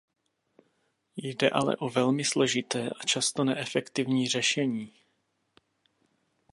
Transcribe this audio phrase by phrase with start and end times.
[1.15, 4.91] Jde ale o velmi složité a často neefektivní řešení.